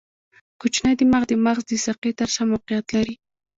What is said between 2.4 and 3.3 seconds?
موقعیت لري.